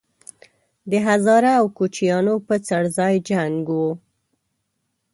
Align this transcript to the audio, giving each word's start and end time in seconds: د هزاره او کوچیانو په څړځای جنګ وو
د 0.91 0.93
هزاره 1.07 1.51
او 1.59 1.65
کوچیانو 1.77 2.35
په 2.47 2.55
څړځای 2.67 3.15
جنګ 3.29 3.61
وو 3.75 3.91